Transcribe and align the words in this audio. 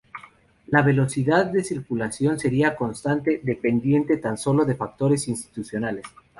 La 0.69 0.81
velocidad 0.81 1.45
de 1.45 1.63
circulación 1.63 2.39
sería 2.39 2.75
constante, 2.75 3.39
dependiente 3.43 4.17
tan 4.17 4.35
sólo 4.35 4.65
de 4.65 4.73
factores 4.73 5.27
institucionales. 5.27 6.05